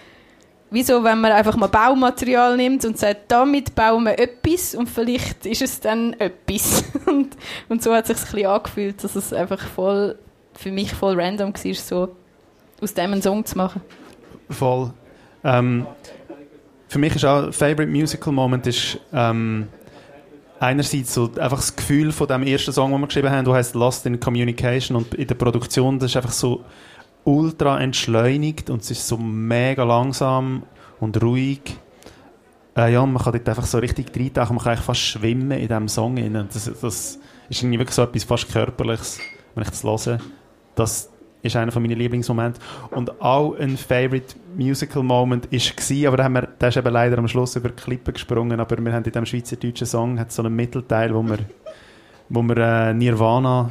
[0.76, 4.90] wie so, wenn man einfach mal Baumaterial nimmt und sagt, damit bauen wir etwas und
[4.90, 6.84] vielleicht ist es dann etwas.
[7.06, 7.38] und,
[7.70, 10.18] und so hat es sich ein bisschen angefühlt, dass es einfach voll,
[10.54, 12.16] für mich voll random war, so
[12.82, 13.82] aus dem einen Song zu machen.
[14.50, 14.92] Voll.
[15.46, 15.88] Ähm,
[16.90, 19.70] für mich ist auch Favorite Musical Moment ist ähm,
[20.60, 23.76] einerseits so einfach das Gefühl von dem ersten Song, den wir geschrieben haben, der heißt
[23.76, 26.66] Lost in Communication und in der Produktion, das ist einfach so
[27.26, 30.64] ultra entschleunigt und es ist so mega langsam
[31.00, 31.78] und ruhig.
[32.78, 35.68] Äh, ja, man kann dort einfach so richtig reintauchen, man kann eigentlich fast schwimmen in
[35.68, 36.16] diesem Song.
[36.50, 39.20] Das, das ist irgendwie wirklich so etwas fast Körperliches,
[39.56, 40.20] wenn ich das höre.
[40.76, 41.10] Das
[41.42, 42.60] ist einer meiner Lieblingsmomente.
[42.92, 47.18] Und auch ein Favorite Musical Moment war, aber da haben wir, der ist eben leider
[47.18, 50.44] am Schluss über die Klippe gesprungen, aber wir haben in diesem schweizerdeutschen Song hat so
[50.44, 51.40] einen Mittelteil, wo wir,
[52.30, 53.70] wo wir äh, Nirvana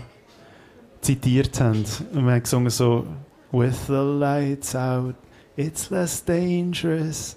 [1.00, 1.84] zitiert haben.
[2.14, 3.06] Und wir haben gesungen so
[3.54, 5.14] With the lights out,
[5.56, 7.36] it's less dangerous.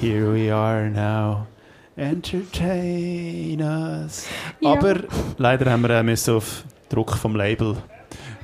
[0.00, 1.46] Here we are now.
[1.94, 4.26] Entertain us.
[4.60, 4.72] Ja.
[4.72, 5.00] Aber
[5.36, 7.76] leider haben wir müssen auf Druck vom Label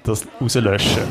[0.03, 1.05] das rauslöschen.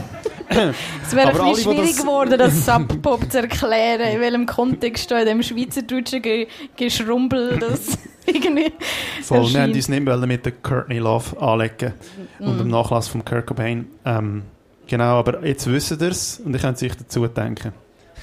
[1.03, 5.17] Es wäre ein bisschen schwierig das- geworden, das Sub-Pop zu erklären, in welchem Kontext da
[5.19, 6.45] in dem schweizerdeutschen Ge
[6.75, 7.97] Geschrumpel das
[8.27, 8.71] irgendwie
[9.23, 9.75] Voll, wir haben erscheint.
[9.75, 11.93] uns nicht mit der Courtney Love anlegen
[12.37, 13.87] und dem Nachlass von Kurt Cobain.
[14.05, 14.43] Ähm,
[14.87, 17.73] genau, aber jetzt wisst ihr es und ich könnt euch dazu denken.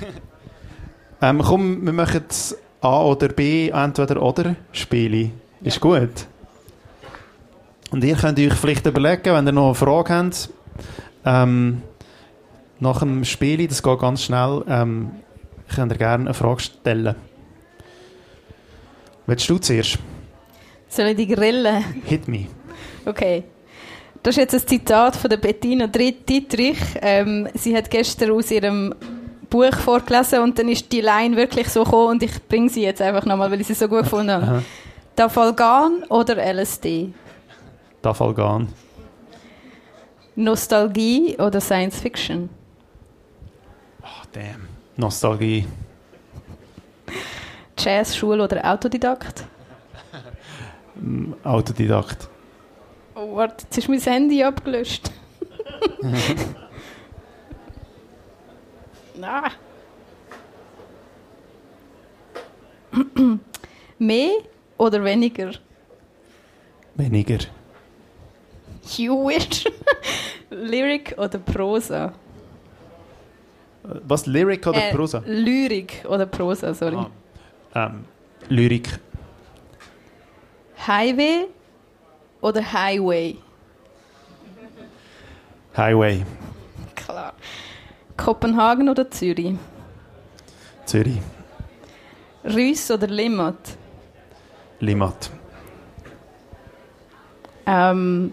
[1.23, 5.31] ähm, komm, wir machen das A oder B, entweder oder Spiele.
[5.63, 6.27] Ist gut.
[7.91, 10.51] Und ihr könnt euch vielleicht überlegen, wenn ihr noch eine Frage habt,
[11.25, 11.83] ähm,
[12.79, 15.11] nach dem Spiel, das geht ganz schnell, ähm,
[15.75, 17.15] könnt ihr gerne eine Frage stellen.
[19.27, 19.99] Willst du zuerst?
[20.89, 21.85] Soll ich die grillen?
[22.05, 22.47] Hit me.
[23.05, 23.45] Okay.
[24.23, 26.79] Das ist jetzt ein Zitat von der Bettina Dietrich.
[27.01, 28.95] Ähm, sie hat gestern aus ihrem
[29.49, 33.03] Buch vorgelesen und dann ist die Line wirklich so gekommen und ich bringe sie jetzt
[33.03, 34.47] einfach nochmal, weil ich sie so gut gefunden habe.
[34.47, 34.63] Aha.
[35.17, 37.13] Dafalgan oder LSD?
[38.01, 38.69] Dafalgan.
[40.37, 42.49] Nostalgie oder Science Fiction?
[44.03, 44.69] Oh, damn.
[44.97, 45.67] Nostalgie.
[47.77, 49.45] Jazz, Schule oder Autodidakt?
[51.45, 52.30] Autodidakt.
[53.21, 55.11] Oh, warte, jetzt ist mein Handy abgelöscht.
[59.23, 59.51] ah.
[63.99, 64.31] Mehr
[64.79, 65.51] oder weniger?
[66.95, 67.41] Weniger.
[68.97, 69.67] You wish.
[70.51, 72.15] Lyrik oder Prosa?
[73.83, 75.23] Was, Lyric oder Äh, Prosa?
[75.27, 76.97] Lyrik oder Prosa, sorry.
[77.75, 77.87] Ah.
[77.87, 78.07] Ähm,
[78.49, 78.99] Lyrik.
[80.87, 81.49] Highway
[82.41, 83.37] oder Highway?
[85.77, 86.25] Highway.
[86.95, 87.35] Klar.
[88.17, 89.55] Kopenhagen oder Zürich?
[90.85, 91.19] Zürich.
[92.45, 93.77] Rüss oder Limmat?
[94.81, 95.31] Limmat.
[97.67, 98.33] Ähm,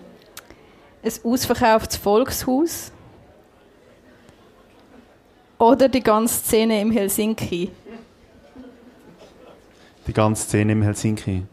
[1.04, 2.92] ein ausverkauftes Volkshaus
[5.60, 7.72] oder die ganze Szene im Helsinki?
[10.08, 11.44] Die ganze Szene im Helsinki.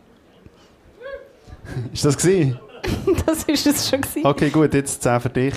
[1.95, 2.59] Ist das gewesen?
[3.25, 4.27] Das ist es schon gewesen.
[4.27, 5.55] Okay, gut, jetzt 10 für dich.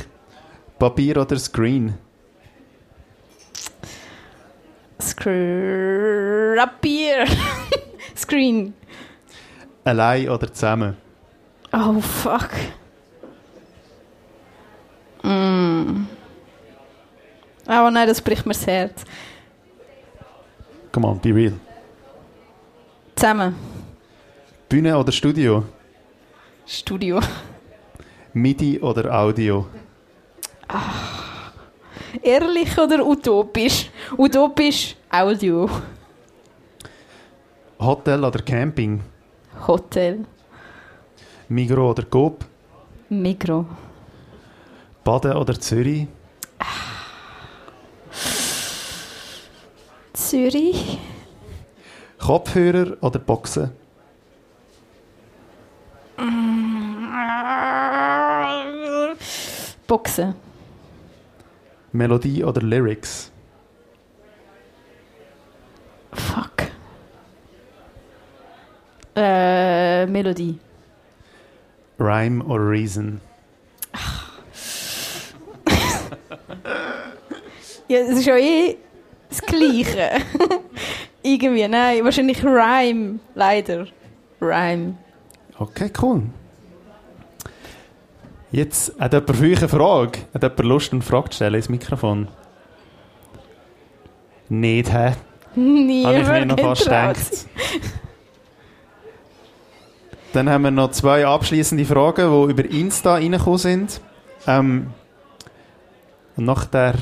[0.80, 1.96] Papier oder Screen?
[5.02, 6.06] Scrapier.
[8.16, 8.74] Screen.
[9.84, 10.96] Allein oder zusammen?
[11.74, 12.52] Oh fuck.
[15.24, 16.06] Mm.
[17.68, 19.04] Oh nein, das bricht mir das Herz.
[20.94, 21.54] Come on, be real.
[23.16, 23.56] Zusammen.
[24.70, 25.66] Bühne oder Studio?
[26.68, 27.22] Studio.
[28.34, 29.68] MIDI oder Audio?
[32.22, 33.90] Ehrlich oder utopisch?
[34.18, 35.70] Utopisch, Audio.
[37.80, 39.02] Hotel oder Camping?
[39.66, 40.26] Hotel.
[41.48, 42.44] Migro oder Coop?
[43.08, 43.66] Mikro.
[45.06, 46.08] Baden oder Zürich?
[50.14, 51.00] Zürich.
[52.20, 53.72] Kopfhörer oder Boxen?
[59.88, 60.36] Boxen.
[61.92, 63.32] Melodie oder Lyrics?
[66.14, 66.68] Fuck.
[69.16, 70.60] Äh, Melodie.
[72.00, 73.22] Rhyme or Reason?
[77.90, 78.76] Ja, es ist ja eh
[79.30, 80.10] das Gleiche.
[81.24, 83.88] Irgendwie, nein, wahrscheinlich Rhyme, leider.
[84.42, 84.98] Rhyme.
[85.58, 86.24] Okay, cool.
[88.52, 90.20] Jetzt hat jemand für euch eine Frage.
[90.34, 92.28] Hat jemand Lust, eine Frage zu stellen ins Mikrofon?
[94.50, 95.14] Nicht, hä?
[95.56, 97.18] Habe ich mir noch fast gedacht.
[100.34, 104.02] Dann haben wir noch zwei abschließende Fragen, die über Insta reingekommen sind.
[104.46, 104.88] Ähm,
[106.36, 106.94] und nachher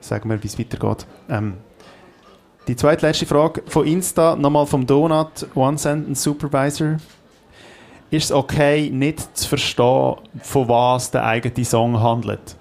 [0.00, 1.06] sagen wir, wie es weitergeht.
[1.28, 1.58] Ähm,
[2.66, 6.96] die zweitletzte Frage von Insta, nochmal vom Donut, One Sentence Supervisor.
[8.10, 12.56] Ist es okay, nicht zu verstehen, von was der eigene Song handelt?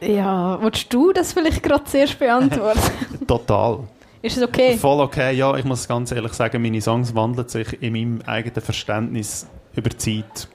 [0.00, 2.80] Ja, willst du das vielleicht gerade zuerst beantworten?
[3.26, 3.80] Total.
[4.22, 4.76] ist es okay?
[4.76, 8.60] Voll okay, ja, ich muss ganz ehrlich sagen, meine Songs wandeln sich in meinem eigenen
[8.60, 10.48] Verständnis über die Zeit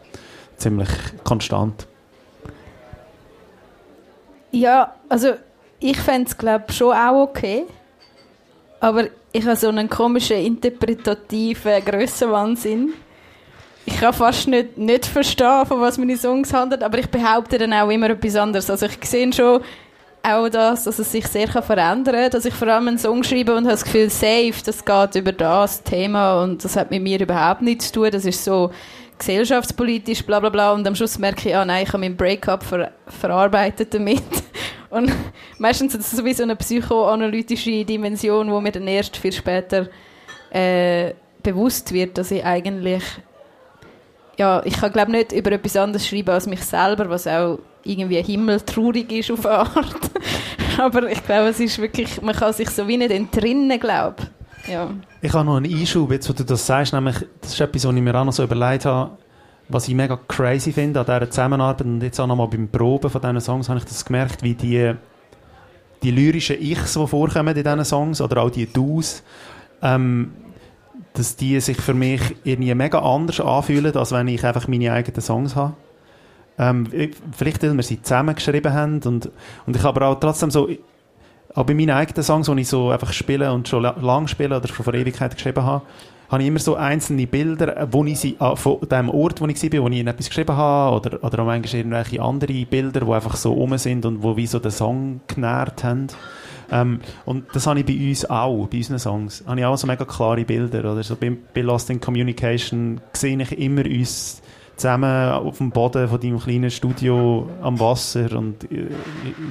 [0.58, 0.89] ziemlich
[1.23, 1.88] konstant.
[4.52, 5.34] Ja, also
[5.80, 7.63] ich fände es glaube schon auch okay.
[8.80, 12.93] Aber ich habe so einen komischen interpretativen Grössenwahnsinn.
[13.86, 17.74] Ich kann fast nicht, nicht verstehen, von was meine Songs handeln, aber ich behaupte dann
[17.74, 18.69] auch immer etwas anderes.
[18.69, 19.62] Also ich sehe schon
[20.22, 23.24] auch das, dass es sich sehr kann verändern kann, dass ich vor allem einen Song
[23.24, 27.02] schreibe und habe das Gefühl, safe, das geht über das Thema und das hat mit
[27.02, 28.12] mir überhaupt nichts zu tun.
[28.12, 28.72] Das ist so
[29.17, 30.72] gesellschaftspolitisch, bla bla bla.
[30.74, 34.22] Und am Schluss merke ich, ah nein, ich habe meinen Breakup ver verarbeitet damit.
[34.93, 35.12] Und
[35.58, 39.88] meistens ist es so eine psychoanalytische Dimension, wo mir dann erst viel später
[40.51, 43.03] äh, bewusst wird, dass ich eigentlich
[44.38, 48.21] ja, ich kann glaube nicht über etwas anderes schreiben als mich selber, was auch irgendwie
[48.21, 50.10] himmeltraurig ist auf eine Art.
[50.77, 54.23] Aber ich glaube, es ist wirklich, man kann sich so wie nicht entrinnen, glaube
[54.67, 54.89] ja.
[55.21, 57.95] Ich habe noch einen Einschub, jetzt wo du das sagst, nämlich, das ist etwas, was
[57.95, 59.17] ich mir auch noch so überlegt habe,
[59.74, 63.22] was ich mega crazy finde an dieser Zusammenarbeit und jetzt auch nochmal beim Proben von
[63.22, 64.94] diesen Songs habe ich das gemerkt, wie die,
[66.04, 69.24] die lyrischen Ichs, die vorkommen in diesen Songs, oder auch die Dus,
[69.82, 70.34] ähm,
[71.14, 75.22] dass die sich für mich irgendwie mega anders anfühlen, als wenn ich einfach meine eigenen
[75.22, 75.74] Songs habe.
[76.58, 76.88] Ähm,
[77.32, 79.32] vielleicht, weil wir sie zusammengeschrieben haben und,
[79.66, 80.70] und ich aber auch trotzdem so,
[81.56, 84.68] auch bei meinen eigenen Songs, die ich so einfach spiele und schon lange spiele oder
[84.68, 85.84] schon vor Ewigkeit geschrieben habe,
[86.34, 89.74] habe ich immer so einzelne Bilder, wo ich sie, ah, von dem Ort, wo ich
[89.74, 93.36] war, wo ich etwas geschrieben habe, oder, oder auch manchmal irgendwelche andere Bilder, die einfach
[93.36, 96.08] so rum sind und wo wie so den Song genährt haben.
[96.72, 99.43] Ähm, und das habe ich bei uns auch, bei unseren Songs.
[99.46, 100.80] Habe ich auch so mega klare Bilder.
[100.91, 104.41] Oder so bei, bei Lost in Communication sehe ich immer uns
[104.76, 108.88] zusammen auf dem Boden von deinem kleinen Studio am Wasser und äh,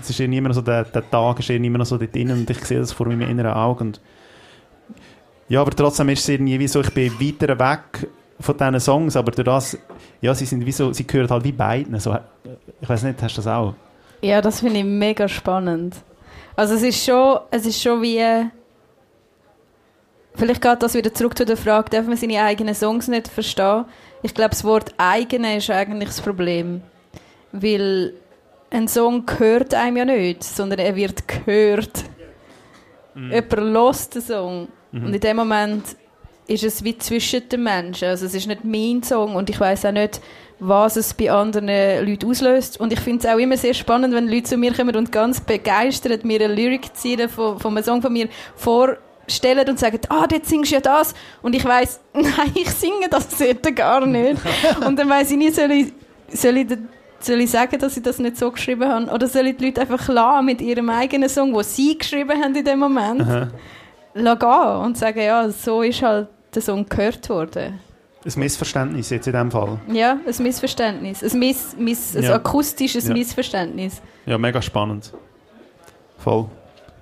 [0.01, 2.51] es ist immer noch so, der, der Tag ist immer noch so dort drinnen und
[2.51, 4.01] ich sehe das vor meinem inneren Auge und
[5.53, 8.09] ja, aber trotzdem ist es irgendwie wie so, ich bin weiter weg
[8.41, 9.79] von diesen Songs, aber durch das,
[10.23, 12.17] ja, sie sind wie so, sie gehören halt wie beiden, so,
[12.81, 13.75] ich weiß nicht, hast du das auch?
[14.23, 15.97] Ja, das finde ich mega spannend.
[16.57, 18.49] Also es ist schon, es ist schon wie...
[20.37, 23.85] Vielleicht geht das wieder zurück zu der Frage, darf man seine eigenen Songs nicht verstehen?
[24.23, 26.81] Ich glaube, das Wort «eigene» ist eigentlich das Problem.
[27.53, 28.15] Weil
[28.71, 32.05] ein Song gehört einem ja nicht, sondern er wird gehört.
[33.15, 33.33] Mhm.
[33.33, 34.69] Jemand hört den Song.
[34.93, 35.07] Mhm.
[35.07, 35.85] Und in dem Moment
[36.47, 38.09] ist es wie zwischen den Menschen.
[38.09, 40.21] Also es ist nicht mein Song und ich weiß auch nicht,
[40.59, 42.79] was es bei anderen Leuten auslöst.
[42.79, 45.41] Und ich finde es auch immer sehr spannend, wenn Leute zu mir kommen und ganz
[45.41, 50.27] begeistert mir eine Lyric ziehen von, von einem Song von mir vorstellen und sagen, ah,
[50.27, 51.15] dort singst du ja das.
[51.43, 54.41] Und ich weiß, nein, ich singe das dort gar nicht.
[54.87, 55.93] und dann weiß ich nie, soll ich,
[56.33, 56.67] soll ich,
[57.19, 59.11] soll ich sagen, dass ich das nicht so geschrieben habe?
[59.11, 62.55] Oder soll ich die Leute einfach lassen mit ihrem eigenen Song, den sie geschrieben haben
[62.55, 63.49] in dem Moment, Aha.
[64.15, 67.81] Gehen und sagen, ja, so ist halt der Song gehört worden.
[68.25, 69.81] Ein Missverständnis jetzt in dem Fall.
[69.89, 71.25] Ja, ein Missverständnis.
[71.25, 72.35] Ein, Miss, Miss, ein ja.
[72.35, 73.13] akustisches ja.
[73.13, 74.01] Missverständnis.
[74.27, 75.13] Ja, mega spannend.
[76.19, 76.47] Voll.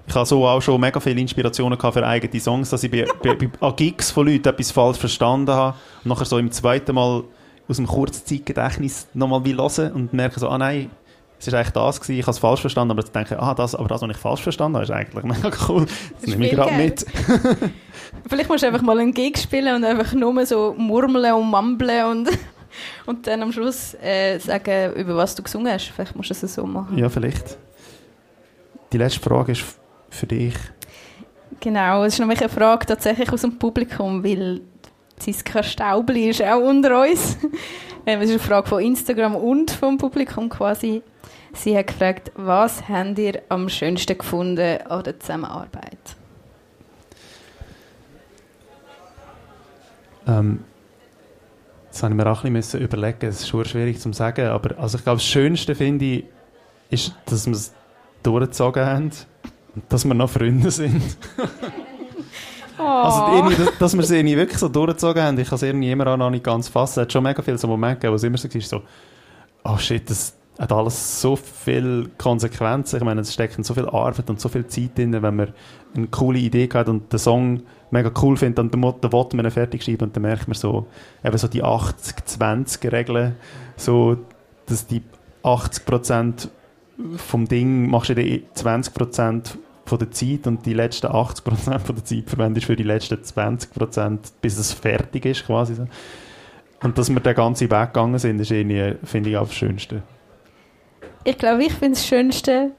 [0.06, 3.34] ich habe so auch schon mega viele Inspirationen für eigene Songs, dass ich bei, bei,
[3.34, 7.24] bei an Gigs von Leuten etwas falsch verstanden habe und nachher so im zweiten Mal
[7.68, 10.90] aus dem Kurzzeitgedächtnis nochmal will hören und merke so, ah nein,
[11.40, 13.54] es ist eigentlich das gewesen, ich habe es falsch verstanden, aber dann denke ich, ah,
[13.54, 15.86] das, aber das, was ich falsch verstanden habe, ist eigentlich mega cool.
[16.20, 17.06] Das, nehme ich gerade mit.
[18.28, 22.04] Vielleicht musst du einfach mal einen Gig spielen und einfach nur so murmeln und mumbeln
[22.04, 22.28] und,
[23.06, 25.86] und dann am Schluss äh, sagen, über was du gesungen hast.
[25.86, 26.98] Vielleicht musst du es so machen.
[26.98, 27.56] Ja, vielleicht.
[28.92, 29.64] Die letzte Frage ist
[30.10, 30.54] für dich.
[31.58, 34.60] Genau, es ist nämlich eine Frage tatsächlich aus dem Publikum, weil
[35.18, 37.38] Ziska Staubli ist auch unter uns.
[38.10, 41.00] Ähm, es ist eine Frage von Instagram und vom Publikum quasi.
[41.52, 46.16] Sie hat gefragt, was habt ihr am schönsten gefunden an der Zusammenarbeit?
[50.26, 50.64] Ähm,
[51.92, 54.76] das habe ich mir auch ein bisschen überlegen Es ist schon schwierig zu sagen, aber
[54.76, 56.24] also ich glaube, das Schönste finde ich,
[56.90, 57.72] ist, dass wir es
[58.24, 59.10] durchgezogen haben
[59.76, 61.16] und dass wir noch Freunde sind.
[62.80, 63.42] oh.
[63.42, 66.16] Also, dass, dass wir irgendwie wirklich so durchgezogen haben, ich kann es irgendwie immer auch
[66.16, 67.00] noch nicht ganz fassen.
[67.00, 68.82] Es hat schon mega viele so Momente gegeben, wo es immer so ist, so,
[69.64, 72.96] oh shit, das hat alles so viele Konsequenzen.
[72.98, 75.54] Ich meine, es steckt so viel Arbeit und so viel Zeit drin, wenn man
[75.96, 79.50] eine coole Idee hat und den Song mega cool findet, dann, dann will man ihn
[79.50, 80.86] fertig schreiben und dann merkt man so,
[81.24, 83.36] eben so die 80-20-Regel,
[83.76, 84.18] so,
[84.66, 85.02] dass die
[85.42, 86.48] 80%
[87.16, 89.56] vom Ding machst du dann 20%
[89.90, 94.18] von der Zeit und die letzten 80% von der Zeit verwendest für die letzten 20%,
[94.40, 95.74] bis es fertig ist quasi.
[95.74, 95.86] So.
[96.82, 100.02] Und dass wir den ganzen Weg gegangen sind, ist irgendwie, finde ich, auch das Schönste.
[101.24, 102.70] Ich glaube, ich finde das Schönste,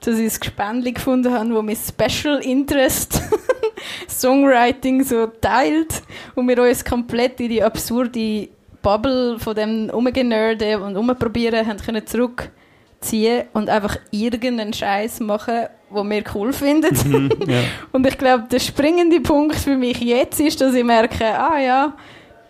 [0.00, 3.22] dass ich ein Gespendli gefunden habe, wo mit Special Interest
[4.08, 6.02] Songwriting so teilt
[6.34, 8.48] und wir uns komplett in die absurde
[8.82, 12.04] Bubble von dem Umgenörden und Umprobieren haben können
[13.04, 16.96] zurückziehen und einfach irgendeinen Scheiß machen, wo wir cool finden.
[17.08, 17.60] Mhm, ja.
[17.92, 21.96] Und ich glaube, der springende Punkt für mich jetzt ist, dass ich merke, ah ja,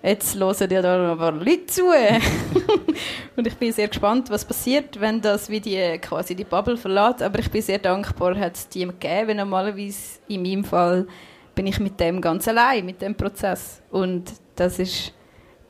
[0.02, 1.84] jetzt hören ja da ein paar Leute zu.
[3.36, 7.22] und ich bin sehr gespannt, was passiert, wenn das wie die, quasi die Bubble verlässt.
[7.22, 9.36] Aber ich bin sehr dankbar, hat es die gegeben.
[9.36, 11.06] Normalerweise in meinem Fall
[11.54, 13.82] bin ich mit dem ganz allein, mit dem Prozess.
[13.90, 15.12] Und das ist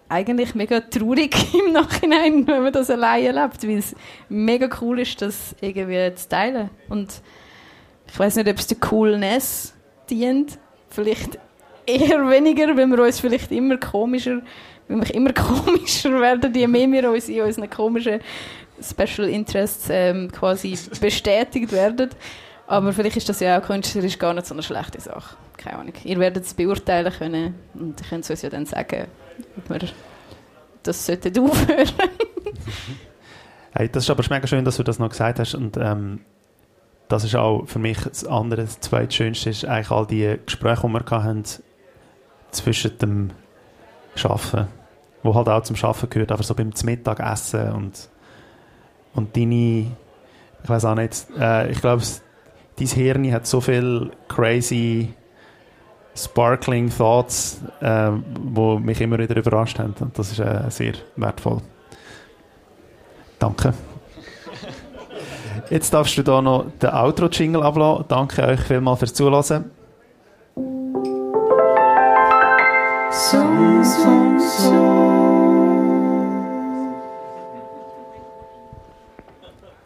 [0.08, 3.94] eigentlich mega traurig im Nachhinein, wenn man das allein erlebt, weil es
[4.28, 6.70] mega cool ist, das irgendwie zu teilen.
[6.88, 7.22] Und
[8.06, 9.74] ich weiß nicht, ob es der Coolness
[10.08, 10.58] dient.
[10.90, 11.38] Vielleicht
[11.86, 14.42] eher weniger, weil wir uns vielleicht immer komischer,
[14.88, 18.20] weil wir immer komischer werden, je mehr wir uns in unseren komischen
[18.80, 22.10] Special Interests ähm, quasi bestätigt werden.
[22.66, 25.36] Aber vielleicht ist das ja auch künstlerisch gar nicht so eine schlechte Sache.
[25.56, 25.94] Keine Ahnung.
[26.04, 29.06] Ihr werdet es beurteilen können und ihr könnt es uns ja dann sagen,
[29.56, 29.88] ob wir
[30.82, 31.88] das sollten aufhören.
[33.72, 36.20] hey, das ist aber mega schön, dass du das noch gesagt hast und ähm,
[37.08, 40.92] das ist auch für mich das andere, das zweitschönste ist eigentlich all die Gespräche, die
[40.92, 41.44] wir hatten
[42.50, 43.30] zwischen dem
[44.14, 44.68] Schaffen,
[45.22, 48.08] wo halt auch zum Schaffen gehört, aber so beim Mittagessen und
[49.14, 49.92] und deine,
[50.62, 52.02] ich weiß auch nicht, äh, ich glaube,
[52.78, 55.14] dein Hirn hat so viel crazy
[56.16, 58.10] sparkling Thoughts, äh,
[58.40, 61.58] wo mich immer wieder überrascht haben und das ist äh, sehr wertvoll.
[63.38, 63.74] Danke.
[65.70, 68.04] Jetzt darfst du da noch den Outro-Jingle ablassen.
[68.08, 69.70] Danke euch vielmals fürs Zuhören.
[73.10, 75.03] Songs